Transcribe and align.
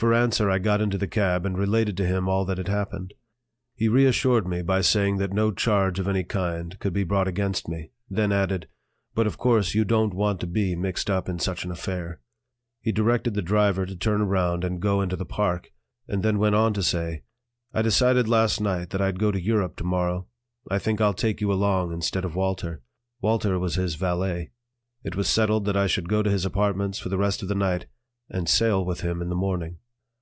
For 0.00 0.14
answer 0.14 0.48
I 0.48 0.58
got 0.58 0.80
into 0.80 0.96
the 0.96 1.06
cab 1.06 1.44
and 1.44 1.58
related 1.58 1.94
to 1.98 2.06
him 2.06 2.26
all 2.26 2.46
that 2.46 2.56
had 2.56 2.68
happened. 2.68 3.12
He 3.74 3.86
reassured 3.86 4.46
me 4.48 4.62
by 4.62 4.80
saying 4.80 5.18
that 5.18 5.34
no 5.34 5.52
charge 5.52 5.98
of 5.98 6.08
any 6.08 6.24
kind 6.24 6.78
could 6.78 6.94
be 6.94 7.04
brought 7.04 7.28
against 7.28 7.68
me; 7.68 7.90
then 8.08 8.32
added: 8.32 8.66
"But 9.14 9.26
of 9.26 9.36
course 9.36 9.74
you 9.74 9.84
don't 9.84 10.14
want 10.14 10.40
to 10.40 10.46
be 10.46 10.74
mixed 10.74 11.10
up 11.10 11.28
in 11.28 11.38
such 11.38 11.66
an 11.66 11.70
affair." 11.70 12.22
He 12.80 12.92
directed 12.92 13.34
the 13.34 13.42
driver 13.42 13.84
to 13.84 13.94
turn 13.94 14.22
around 14.22 14.64
and 14.64 14.80
go 14.80 15.02
into 15.02 15.16
the 15.16 15.26
park, 15.26 15.70
and 16.08 16.22
then 16.22 16.38
went 16.38 16.54
on 16.54 16.72
to 16.72 16.82
say: 16.82 17.22
"I 17.74 17.82
decided 17.82 18.26
last 18.26 18.58
night 18.58 18.88
that 18.90 19.02
I'd 19.02 19.18
go 19.18 19.30
to 19.30 19.38
Europe 19.38 19.76
tomorrow. 19.76 20.26
I 20.70 20.78
think 20.78 21.02
I'll 21.02 21.12
take 21.12 21.42
you 21.42 21.52
along 21.52 21.92
instead 21.92 22.24
of 22.24 22.34
Walter." 22.34 22.80
Walter 23.20 23.58
was 23.58 23.74
his 23.74 23.96
valet. 23.96 24.52
It 25.04 25.14
was 25.14 25.28
settled 25.28 25.66
that 25.66 25.76
I 25.76 25.86
should 25.86 26.08
go 26.08 26.22
to 26.22 26.30
his 26.30 26.46
apartments 26.46 26.98
for 26.98 27.10
the 27.10 27.18
rest 27.18 27.42
of 27.42 27.48
the 27.48 27.54
night 27.54 27.84
and 28.30 28.48
sail 28.48 28.82
with 28.82 29.02
him 29.02 29.20
in 29.20 29.28
the 29.28 29.36
morning. 29.36 29.76